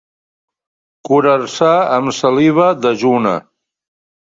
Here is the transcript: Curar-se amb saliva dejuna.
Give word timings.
Curar-se 1.09 1.71
amb 2.01 2.19
saliva 2.23 2.69
dejuna. 2.87 3.41